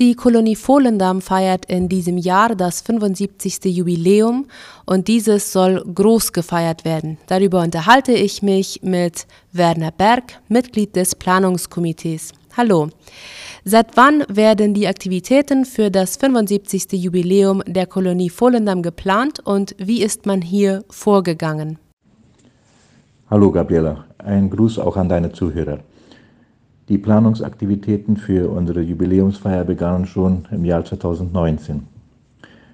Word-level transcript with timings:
Die 0.00 0.14
Kolonie 0.14 0.54
Volendam 0.54 1.20
feiert 1.20 1.64
in 1.66 1.88
diesem 1.88 2.18
Jahr 2.18 2.54
das 2.54 2.82
75. 2.82 3.64
Jubiläum 3.64 4.46
und 4.86 5.08
dieses 5.08 5.50
soll 5.50 5.82
groß 5.92 6.32
gefeiert 6.32 6.84
werden. 6.84 7.18
Darüber 7.26 7.62
unterhalte 7.62 8.12
ich 8.12 8.40
mich 8.40 8.80
mit 8.84 9.26
Werner 9.50 9.90
Berg, 9.90 10.40
Mitglied 10.46 10.94
des 10.94 11.16
Planungskomitees. 11.16 12.32
Hallo. 12.56 12.90
Seit 13.64 13.96
wann 13.96 14.22
werden 14.28 14.72
die 14.72 14.86
Aktivitäten 14.86 15.64
für 15.64 15.90
das 15.90 16.16
75. 16.16 16.92
Jubiläum 16.92 17.64
der 17.66 17.86
Kolonie 17.86 18.30
Volendam 18.30 18.82
geplant 18.82 19.40
und 19.44 19.74
wie 19.78 20.04
ist 20.04 20.26
man 20.26 20.42
hier 20.42 20.84
vorgegangen? 20.90 21.76
Hallo 23.28 23.50
Gabriela, 23.50 24.04
ein 24.18 24.48
Gruß 24.48 24.78
auch 24.78 24.96
an 24.96 25.08
deine 25.08 25.32
Zuhörer. 25.32 25.80
Die 26.88 26.96
Planungsaktivitäten 26.96 28.16
für 28.16 28.48
unsere 28.48 28.80
Jubiläumsfeier 28.80 29.64
begannen 29.64 30.06
schon 30.06 30.48
im 30.50 30.64
Jahr 30.64 30.86
2019. 30.86 31.82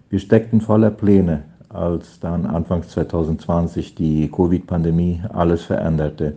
Wir 0.09 0.20
steckten 0.20 0.60
voller 0.60 0.90
Pläne, 0.90 1.42
als 1.68 2.20
dann 2.20 2.46
Anfangs 2.46 2.90
2020 2.90 3.96
die 3.96 4.30
Covid-Pandemie 4.30 5.20
alles 5.30 5.64
veränderte. 5.64 6.34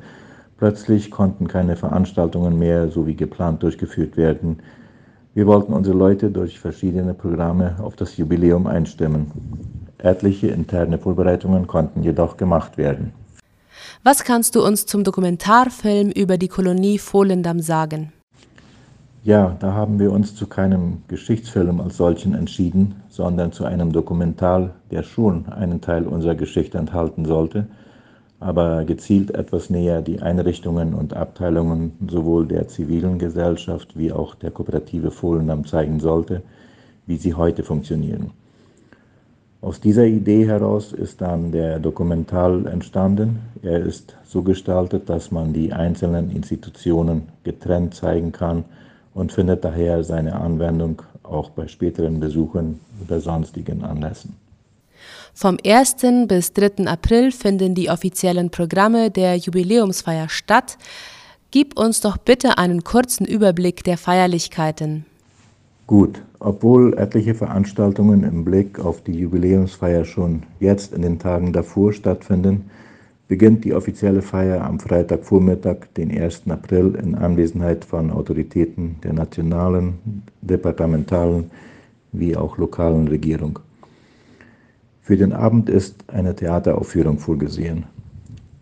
Plötzlich 0.57 1.11
konnten 1.11 1.47
keine 1.47 1.75
Veranstaltungen 1.75 2.57
mehr 2.57 2.87
so 2.87 3.05
wie 3.05 3.15
geplant 3.15 3.61
durchgeführt 3.61 4.17
werden. 4.17 4.57
Wir 5.35 5.45
wollten 5.45 5.73
unsere 5.73 5.95
Leute 5.95 6.31
durch 6.31 6.59
verschiedene 6.59 7.13
Programme 7.13 7.75
auf 7.79 7.95
das 7.95 8.17
Jubiläum 8.17 8.65
einstimmen. 8.65 9.27
Etliche 9.99 10.47
interne 10.47 10.97
Vorbereitungen 10.97 11.67
konnten 11.67 12.01
jedoch 12.01 12.37
gemacht 12.37 12.79
werden. 12.79 13.13
Was 14.03 14.23
kannst 14.23 14.55
du 14.55 14.65
uns 14.65 14.85
zum 14.85 15.03
Dokumentarfilm 15.03 16.09
über 16.09 16.37
die 16.37 16.47
Kolonie 16.47 16.99
Volendam 16.99 17.59
sagen? 17.59 18.11
Ja, 19.23 19.57
da 19.59 19.73
haben 19.73 19.99
wir 19.99 20.13
uns 20.13 20.35
zu 20.35 20.47
keinem 20.47 21.03
Geschichtsfilm 21.09 21.81
als 21.81 21.97
solchen 21.97 22.33
entschieden, 22.33 22.95
sondern 23.09 23.51
zu 23.51 23.65
einem 23.65 23.91
Dokumentar, 23.91 24.75
der 24.89 25.03
schon 25.03 25.47
einen 25.49 25.81
Teil 25.81 26.07
unserer 26.07 26.35
Geschichte 26.35 26.77
enthalten 26.77 27.25
sollte, 27.25 27.67
aber 28.39 28.85
gezielt 28.85 29.31
etwas 29.31 29.69
näher 29.69 30.01
die 30.01 30.21
Einrichtungen 30.21 30.93
und 30.93 31.13
Abteilungen 31.13 31.91
sowohl 32.09 32.47
der 32.47 32.67
zivilen 32.67 33.19
Gesellschaft 33.19 33.97
wie 33.97 34.13
auch 34.13 34.35
der 34.35 34.51
Kooperative 34.51 35.11
Volendam 35.11 35.65
zeigen 35.65 35.99
sollte, 35.99 36.43
wie 37.05 37.17
sie 37.17 37.33
heute 37.33 37.63
funktionieren. 37.63 38.31
Aus 39.61 39.79
dieser 39.79 40.05
Idee 40.05 40.45
heraus 40.45 40.93
ist 40.93 41.19
dann 41.19 41.51
der 41.51 41.79
Dokumental 41.79 42.67
entstanden. 42.67 43.39
Er 43.63 43.79
ist 43.79 44.15
so 44.23 44.43
gestaltet, 44.43 45.09
dass 45.09 45.31
man 45.31 45.51
die 45.51 45.73
einzelnen 45.73 46.29
Institutionen 46.29 47.23
getrennt 47.43 47.95
zeigen 47.95 48.31
kann 48.31 48.65
und 49.15 49.31
findet 49.31 49.65
daher 49.65 50.03
seine 50.03 50.35
Anwendung 50.35 51.01
auch 51.23 51.49
bei 51.49 51.67
späteren 51.67 52.19
Besuchen 52.19 52.79
oder 53.03 53.19
sonstigen 53.19 53.83
Anlässen. 53.83 54.35
Vom 55.33 55.57
1. 55.65 55.95
bis 56.27 56.53
3. 56.53 56.85
April 56.85 57.31
finden 57.31 57.73
die 57.73 57.89
offiziellen 57.89 58.51
Programme 58.51 59.09
der 59.09 59.37
Jubiläumsfeier 59.37 60.29
statt. 60.29 60.77
Gib 61.49 61.79
uns 61.79 62.01
doch 62.01 62.17
bitte 62.17 62.59
einen 62.59 62.83
kurzen 62.83 63.25
Überblick 63.25 63.83
der 63.83 63.97
Feierlichkeiten. 63.97 65.05
Gut, 65.87 66.21
obwohl 66.39 66.97
etliche 66.97 67.33
Veranstaltungen 67.33 68.23
im 68.23 68.43
Blick 68.43 68.77
auf 68.77 68.99
die 68.99 69.13
Jubiläumsfeier 69.13 70.03
schon 70.03 70.43
jetzt 70.59 70.93
in 70.93 71.01
den 71.01 71.17
Tagen 71.17 71.53
davor 71.53 71.93
stattfinden, 71.93 72.69
beginnt 73.29 73.63
die 73.63 73.73
offizielle 73.73 74.21
Feier 74.21 74.65
am 74.65 74.81
Freitagvormittag, 74.81 75.87
den 75.95 76.11
1. 76.11 76.43
April, 76.49 76.95
in 77.01 77.15
Anwesenheit 77.15 77.85
von 77.85 78.11
Autoritäten 78.11 78.97
der 79.01 79.13
nationalen, 79.13 80.23
departementalen 80.41 81.49
wie 82.11 82.35
auch 82.35 82.57
lokalen 82.57 83.07
Regierung. 83.07 83.59
Für 85.01 85.15
den 85.15 85.31
Abend 85.31 85.69
ist 85.69 86.03
eine 86.07 86.35
Theateraufführung 86.35 87.17
vorgesehen. 87.17 87.85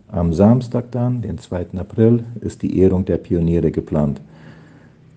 Am 0.09 0.31
Samstag 0.31 0.91
dann, 0.91 1.23
den 1.23 1.39
2. 1.39 1.69
April, 1.77 2.23
ist 2.41 2.61
die 2.61 2.77
Ehrung 2.77 3.03
der 3.03 3.17
Pioniere 3.17 3.71
geplant– 3.71 4.21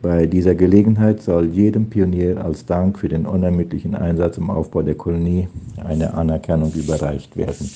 bei 0.00 0.26
dieser 0.26 0.54
Gelegenheit 0.54 1.22
soll 1.22 1.46
jedem 1.46 1.90
Pionier 1.90 2.44
als 2.44 2.64
Dank 2.64 2.98
für 2.98 3.08
den 3.08 3.26
unermüdlichen 3.26 3.96
Einsatz 3.96 4.38
im 4.38 4.48
Aufbau 4.48 4.82
der 4.82 4.94
Kolonie 4.94 5.48
eine 5.84 6.14
Anerkennung 6.14 6.72
überreicht 6.72 7.36
werden. 7.36 7.68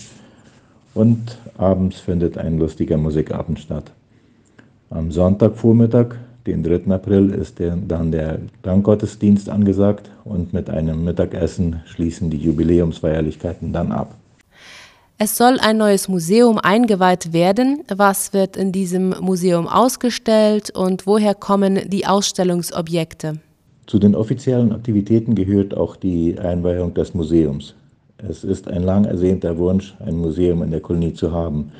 Und 0.94 1.38
abends 1.58 1.98
findet 1.98 2.38
ein 2.38 2.58
lustiger 2.58 2.96
Musikabend 2.96 3.58
statt. 3.58 3.90
Am 4.90 5.10
Sonntagvormittag, 5.10 6.14
den 6.46 6.62
3. 6.62 6.92
April, 6.92 7.30
ist 7.30 7.60
dann 7.60 8.12
der 8.12 8.38
Dankgottesdienst 8.62 9.48
angesagt 9.48 10.10
und 10.24 10.52
mit 10.52 10.70
einem 10.70 11.04
Mittagessen 11.04 11.80
schließen 11.86 12.30
die 12.30 12.36
Jubiläumsfeierlichkeiten 12.36 13.72
dann 13.72 13.90
ab. 13.90 14.14
Es 15.18 15.36
soll 15.36 15.58
ein 15.60 15.76
neues 15.76 16.08
Museum 16.08 16.58
eingeweiht 16.58 17.32
werden. 17.32 17.84
Was 17.94 18.32
wird 18.32 18.56
in 18.56 18.72
diesem 18.72 19.10
Museum 19.20 19.68
ausgestellt 19.68 20.70
und 20.70 21.06
woher 21.06 21.34
kommen 21.34 21.80
die 21.86 22.06
Ausstellungsobjekte? 22.06 23.34
Zu 23.86 23.98
den 23.98 24.14
offiziellen 24.14 24.72
Aktivitäten 24.72 25.34
gehört 25.34 25.76
auch 25.76 25.96
die 25.96 26.38
Einweihung 26.38 26.94
des 26.94 27.14
Museums. 27.14 27.74
Es 28.18 28.44
ist 28.44 28.68
ein 28.68 28.82
lang 28.82 29.04
ersehnter 29.04 29.58
Wunsch, 29.58 29.94
ein 29.98 30.16
Museum 30.16 30.62
in 30.62 30.70
der 30.70 30.80
Kolonie 30.80 31.12
zu 31.12 31.32
haben. 31.32 31.72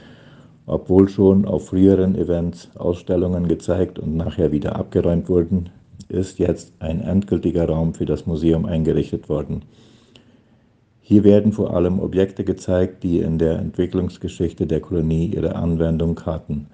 Obwohl 0.67 1.09
schon 1.09 1.45
auf 1.45 1.67
früheren 1.67 2.15
Events 2.17 2.69
Ausstellungen 2.77 3.49
gezeigt 3.49 3.99
und 3.99 4.17
nachher 4.17 4.53
wieder 4.53 4.77
abgeräumt 4.77 5.29
wurden, 5.29 5.71
ist 6.09 6.39
jetzt 6.39 6.73
ein 6.79 7.01
endgültiger 7.01 7.69
Raum 7.69 7.95
für 7.95 8.05
das 8.05 8.27
Museum 8.27 8.67
eingerichtet 8.67 9.29
worden. 9.29 9.63
Hier 11.13 11.25
werden 11.25 11.53
vor 11.53 11.77
allem 11.77 12.01
Objekte 12.01 12.43
gezeigt, 12.43 13.03
die 13.03 13.19
in 13.19 13.37
der 13.37 13.59
Entwicklungsgeschichte 13.59 14.67
der 14.67 14.81
Kolonie 14.81 15.27
ihre 15.27 15.57
Anwendung 15.57 16.19
hatten. 16.25 16.69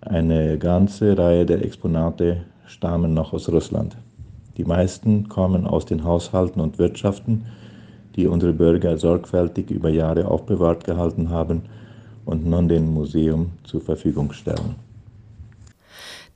Eine 0.00 0.56
ganze 0.56 1.18
Reihe 1.18 1.44
der 1.44 1.64
Exponate 1.64 2.44
stammen 2.64 3.12
noch 3.12 3.32
aus 3.32 3.48
Russland. 3.48 3.96
Die 4.56 4.62
meisten 4.64 5.28
kommen 5.28 5.66
aus 5.66 5.84
den 5.84 6.04
Haushalten 6.04 6.60
und 6.60 6.78
Wirtschaften, 6.78 7.44
die 8.14 8.28
unsere 8.28 8.52
Bürger 8.52 8.96
sorgfältig 8.98 9.72
über 9.72 9.88
Jahre 9.88 10.28
aufbewahrt 10.28 10.84
gehalten 10.84 11.30
haben 11.30 11.62
und 12.24 12.46
nun 12.46 12.68
dem 12.68 12.94
Museum 12.94 13.50
zur 13.64 13.80
Verfügung 13.80 14.30
stellen. 14.30 14.76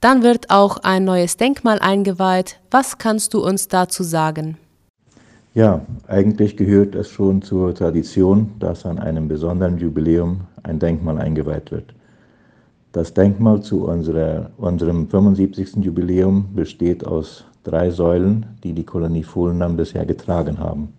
Dann 0.00 0.24
wird 0.24 0.50
auch 0.50 0.78
ein 0.78 1.04
neues 1.04 1.36
Denkmal 1.36 1.78
eingeweiht. 1.78 2.58
Was 2.72 2.98
kannst 2.98 3.34
du 3.34 3.44
uns 3.46 3.68
dazu 3.68 4.02
sagen? 4.02 4.58
Ja, 5.56 5.80
eigentlich 6.06 6.58
gehört 6.58 6.94
es 6.94 7.08
schon 7.08 7.40
zur 7.40 7.74
Tradition, 7.74 8.50
dass 8.58 8.84
an 8.84 8.98
einem 8.98 9.26
besonderen 9.26 9.78
Jubiläum 9.78 10.42
ein 10.62 10.78
Denkmal 10.78 11.16
eingeweiht 11.16 11.72
wird. 11.72 11.94
Das 12.92 13.14
Denkmal 13.14 13.62
zu 13.62 13.86
unserer, 13.86 14.50
unserem 14.58 15.08
75. 15.08 15.76
Jubiläum 15.76 16.54
besteht 16.54 17.06
aus 17.06 17.46
drei 17.64 17.88
Säulen, 17.88 18.44
die 18.64 18.74
die 18.74 18.84
Kolonie 18.84 19.22
Fulnam 19.22 19.78
bisher 19.78 20.04
getragen 20.04 20.58
haben. 20.58 20.92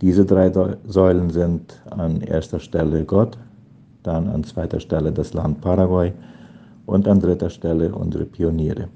Diese 0.00 0.24
drei 0.24 0.50
Säulen 0.86 1.28
sind 1.28 1.82
an 1.90 2.22
erster 2.22 2.60
Stelle 2.60 3.04
Gott, 3.04 3.36
dann 4.02 4.26
an 4.28 4.42
zweiter 4.42 4.80
Stelle 4.80 5.12
das 5.12 5.34
Land 5.34 5.60
Paraguay 5.60 6.14
und 6.86 7.06
an 7.06 7.20
dritter 7.20 7.50
Stelle 7.50 7.94
unsere 7.94 8.24
Pioniere. 8.24 8.88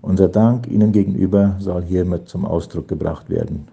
Unser 0.00 0.28
Dank 0.28 0.68
Ihnen 0.68 0.92
gegenüber 0.92 1.56
soll 1.58 1.82
hiermit 1.82 2.28
zum 2.28 2.44
Ausdruck 2.44 2.88
gebracht 2.88 3.28
werden. 3.28 3.66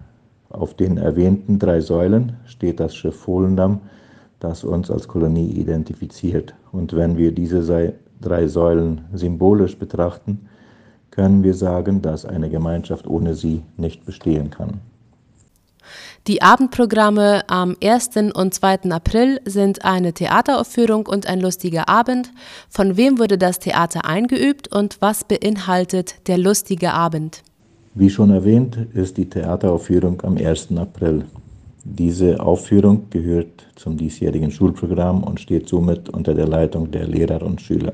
Auf 0.50 0.74
den 0.74 0.96
erwähnten 0.96 1.58
drei 1.58 1.80
Säulen 1.80 2.36
steht 2.46 2.80
das 2.80 2.94
Schiff 2.96 3.26
Volendam, 3.26 3.80
das 4.40 4.64
uns 4.64 4.90
als 4.90 5.06
Kolonie 5.06 5.50
identifiziert. 5.50 6.54
Und 6.72 6.94
wenn 6.94 7.16
wir 7.16 7.32
diese 7.32 7.94
drei 8.20 8.48
Säulen 8.48 9.02
symbolisch 9.12 9.78
betrachten, 9.78 10.48
können 11.10 11.42
wir 11.42 11.54
sagen, 11.54 12.02
dass 12.02 12.26
eine 12.26 12.50
Gemeinschaft 12.50 13.06
ohne 13.06 13.34
sie 13.34 13.62
nicht 13.76 14.04
bestehen 14.04 14.50
kann. 14.50 14.80
Die 16.26 16.42
Abendprogramme 16.42 17.48
am 17.48 17.76
1. 17.80 18.10
und 18.34 18.52
2. 18.52 18.90
April 18.90 19.40
sind 19.44 19.84
eine 19.84 20.12
Theateraufführung 20.12 21.06
und 21.06 21.28
ein 21.28 21.40
lustiger 21.40 21.88
Abend. 21.88 22.32
Von 22.68 22.96
wem 22.96 23.20
wurde 23.20 23.38
das 23.38 23.60
Theater 23.60 24.04
eingeübt 24.04 24.74
und 24.74 24.96
was 24.98 25.22
beinhaltet 25.22 26.26
der 26.26 26.38
lustige 26.38 26.94
Abend? 26.94 27.44
Wie 27.94 28.10
schon 28.10 28.30
erwähnt, 28.30 28.76
ist 28.92 29.16
die 29.18 29.30
Theateraufführung 29.30 30.20
am 30.22 30.36
1. 30.36 30.76
April. 30.76 31.26
Diese 31.84 32.40
Aufführung 32.40 33.08
gehört 33.10 33.64
zum 33.76 33.96
diesjährigen 33.96 34.50
Schulprogramm 34.50 35.22
und 35.22 35.38
steht 35.38 35.68
somit 35.68 36.08
unter 36.08 36.34
der 36.34 36.48
Leitung 36.48 36.90
der 36.90 37.06
Lehrer 37.06 37.40
und 37.42 37.60
Schüler. 37.60 37.92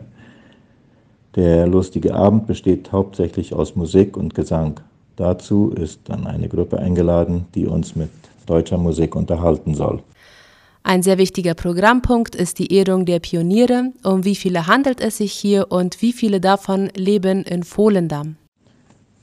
Der 1.36 1.66
lustige 1.66 2.14
Abend 2.14 2.46
besteht 2.46 2.92
hauptsächlich 2.92 3.52
aus 3.52 3.76
Musik 3.76 4.16
und 4.16 4.34
Gesang. 4.34 4.80
Dazu 5.16 5.70
ist 5.70 6.00
dann 6.04 6.26
eine 6.26 6.48
Gruppe 6.48 6.78
eingeladen, 6.78 7.46
die 7.54 7.66
uns 7.66 7.94
mit 7.96 8.10
deutscher 8.46 8.78
Musik 8.78 9.14
unterhalten 9.14 9.74
soll. 9.74 10.02
Ein 10.84 11.02
sehr 11.02 11.16
wichtiger 11.16 11.54
Programmpunkt 11.54 12.34
ist 12.34 12.58
die 12.58 12.74
Ehrung 12.74 13.04
der 13.04 13.20
Pioniere. 13.20 13.92
Um 14.02 14.24
wie 14.24 14.34
viele 14.34 14.66
handelt 14.66 15.00
es 15.00 15.18
sich 15.18 15.32
hier 15.32 15.70
und 15.70 16.02
wie 16.02 16.12
viele 16.12 16.40
davon 16.40 16.90
leben 16.96 17.44
in 17.44 17.62
Volendam? 17.62 18.36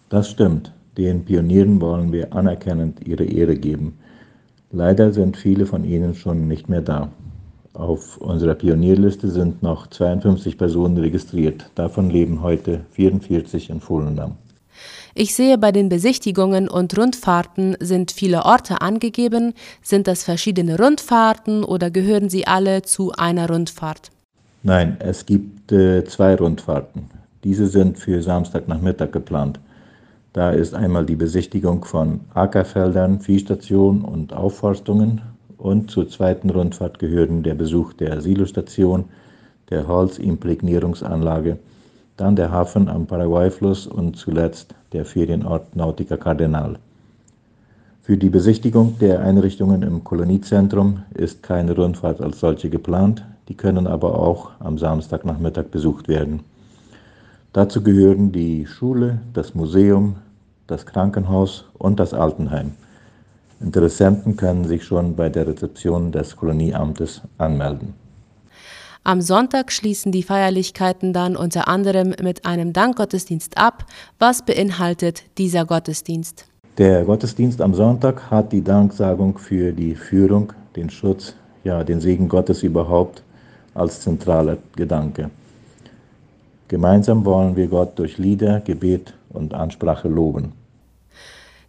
Das 0.10 0.30
stimmt. 0.30 0.72
Den 0.98 1.26
Pionieren 1.26 1.82
wollen 1.82 2.12
wir 2.12 2.34
anerkennend 2.34 3.06
ihre 3.06 3.26
Ehre 3.26 3.56
geben. 3.56 4.00
Leider 4.72 5.12
sind 5.12 5.36
viele 5.36 5.66
von 5.66 5.84
ihnen 5.84 6.16
schon 6.16 6.48
nicht 6.48 6.70
mehr 6.70 6.82
da. 6.82 7.10
Auf 7.74 8.18
unserer 8.18 8.56
Pionierliste 8.56 9.30
sind 9.30 9.62
noch 9.62 9.88
52 9.88 10.58
Personen 10.58 10.98
registriert. 10.98 11.70
Davon 11.76 12.10
leben 12.10 12.42
heute 12.42 12.82
44 12.92 13.70
in 13.70 13.82
Volendam. 13.82 14.38
Ich 15.16 15.36
sehe 15.36 15.58
bei 15.58 15.72
den 15.72 15.90
Besichtigungen 15.90 16.68
und 16.68 16.98
Rundfahrten 16.98 17.76
sind 17.80 18.12
viele 18.12 18.46
Orte 18.46 18.82
angegeben. 18.82 19.54
Sind 19.82 20.08
das 20.08 20.24
verschiedene 20.24 20.78
Rundfahrten 20.78 21.64
oder 21.64 21.90
gehören 21.90 22.30
sie 22.30 22.48
alle 22.48 22.84
zu 22.84 23.12
einer 23.14 23.50
Rundfahrt? 23.50 24.12
Nein, 24.64 24.98
es 25.00 25.26
gibt 25.26 25.72
äh, 25.72 26.04
zwei 26.06 26.36
Rundfahrten. 26.36 27.10
Diese 27.44 27.68
sind 27.68 27.98
für 27.98 28.22
Samstagnachmittag 28.22 29.12
geplant. 29.12 29.60
Da 30.34 30.52
ist 30.52 30.76
einmal 30.76 31.06
die 31.06 31.16
Besichtigung 31.16 31.86
von 31.86 32.20
Ackerfeldern, 32.34 33.20
Viehstationen 33.20 34.04
und 34.04 34.34
Aufforstungen 34.34 35.22
und 35.58 35.92
zur 35.92 36.08
zweiten 36.08 36.50
Rundfahrt 36.50 37.00
gehören 37.00 37.44
der 37.44 37.54
Besuch 37.54 37.94
der 37.94 38.22
Silostation, 38.22 39.06
der 39.70 39.88
Holzimprägnierungsanlage, 39.88 41.58
dann 42.19 42.36
der 42.36 42.51
Hafen 42.51 42.89
am 42.89 43.06
Paraguayfluss 43.06 43.88
und 43.88 44.18
zuletzt 44.18 44.75
der 44.92 45.06
Ferienort 45.06 45.75
Nautica 45.75 46.18
Cardenal. 46.18 46.77
Für 48.01 48.18
die 48.18 48.30
Besichtigung 48.30 48.98
der 49.00 49.21
Einrichtungen 49.21 49.83
im 49.83 50.04
Koloniezentrum 50.04 51.04
ist 51.13 51.44
keine 51.44 51.75
Rundfahrt 51.75 52.21
als 52.21 52.39
solche 52.39 52.69
geplant, 52.69 53.24
die 53.48 53.54
können 53.56 53.88
aber 53.88 54.19
auch 54.19 54.51
am 54.60 54.77
Samstagnachmittag 54.77 55.66
besucht 55.66 56.07
werden. 56.07 56.42
Dazu 57.54 57.81
gehören 57.81 58.31
die 58.31 58.66
Schule, 58.66 59.19
das 59.33 59.56
Museum, 59.56 60.16
das 60.68 60.86
Krankenhaus 60.86 61.66
und 61.77 62.00
das 62.00 62.13
Altenheim. 62.13 62.71
Interessenten 63.62 64.38
können 64.38 64.66
sich 64.66 64.83
schon 64.83 65.16
bei 65.16 65.30
der 65.30 65.48
Rezeption 65.48 66.12
des 66.12 66.36
Kolonieamtes 66.36 67.21
anmelden. 67.38 67.94
Am 69.04 69.22
Sonntag 69.22 69.72
schließen 69.72 70.12
die 70.12 70.24
Feierlichkeiten 70.24 71.13
dann 71.13 71.36
unter 71.36 71.68
anderem 71.68 72.13
mit 72.22 72.46
einem 72.46 72.74
Dankgottesdienst 72.74 73.57
ab. 73.57 73.86
Was 74.19 74.44
beinhaltet 74.44 75.24
dieser 75.38 75.66
Gottesdienst? 75.66 76.46
Der 76.78 77.04
Gottesdienst 77.06 77.62
am 77.62 77.74
Sonntag 77.74 78.30
hat 78.30 78.51
die 78.51 78.63
Danksagung 78.63 79.38
für 79.38 79.72
die 79.72 79.96
Führung, 79.96 80.54
den 80.75 80.90
Schutz, 80.90 81.34
ja, 81.63 81.84
den 81.84 82.01
Segen 82.01 82.28
Gottes 82.28 82.62
überhaupt 82.62 83.24
als 83.74 84.01
zentraler 84.01 84.57
Gedanke. 84.75 85.30
Gemeinsam 86.68 87.25
wollen 87.25 87.56
wir 87.56 87.68
Gott 87.68 87.98
durch 87.98 88.18
Lieder, 88.18 88.60
Gebet 88.60 89.13
und 89.30 89.54
Ansprache 89.54 90.07
loben. 90.07 90.52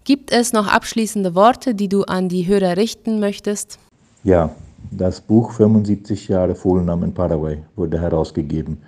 Gibt 0.04 0.32
es 0.32 0.52
noch 0.52 0.66
abschließende 0.66 1.34
Worte, 1.34 1.74
die 1.74 1.88
du 1.88 2.02
an 2.02 2.28
die 2.28 2.46
Hörer 2.46 2.76
richten 2.76 3.20
möchtest? 3.20 3.78
Ja, 4.24 4.50
das 4.92 5.20
Buch 5.20 5.52
75 5.52 6.26
Jahre 6.26 6.56
Fohlennamen 6.56 7.10
in 7.10 7.14
Paraguay 7.14 7.58
wurde 7.76 8.00
herausgegeben. 8.00 8.78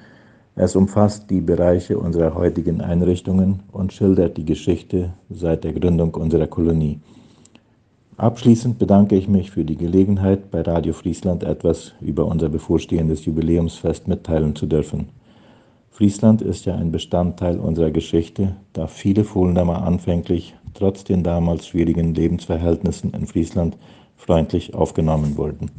Es 0.56 0.74
umfasst 0.74 1.30
die 1.30 1.40
Bereiche 1.40 1.96
unserer 1.96 2.34
heutigen 2.34 2.80
Einrichtungen 2.80 3.60
und 3.70 3.92
schildert 3.92 4.36
die 4.36 4.44
Geschichte 4.44 5.12
seit 5.30 5.62
der 5.62 5.72
Gründung 5.72 6.14
unserer 6.14 6.48
Kolonie. 6.48 6.98
Abschließend 8.16 8.78
bedanke 8.78 9.14
ich 9.16 9.28
mich 9.28 9.52
für 9.52 9.64
die 9.64 9.76
Gelegenheit, 9.76 10.50
bei 10.50 10.62
Radio 10.62 10.92
Friesland 10.92 11.44
etwas 11.44 11.92
über 12.00 12.26
unser 12.26 12.48
bevorstehendes 12.48 13.24
Jubiläumsfest 13.24 14.08
mitteilen 14.08 14.56
zu 14.56 14.66
dürfen. 14.66 15.08
Friesland 15.90 16.42
ist 16.42 16.64
ja 16.66 16.74
ein 16.74 16.90
Bestandteil 16.90 17.58
unserer 17.58 17.90
Geschichte, 17.90 18.56
da 18.72 18.88
viele 18.88 19.24
Fohlendamer 19.24 19.82
anfänglich, 19.82 20.54
trotz 20.74 21.04
den 21.04 21.22
damals 21.22 21.66
schwierigen 21.66 22.12
Lebensverhältnissen 22.14 23.12
in 23.14 23.26
Friesland, 23.26 23.78
freundlich 24.16 24.74
aufgenommen 24.74 25.36
wurden. 25.36 25.70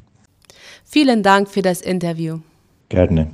Vielen 0.83 1.23
Dank 1.23 1.49
für 1.49 1.61
das 1.61 1.81
Interview. 1.81 2.39
Gerne. 2.89 3.31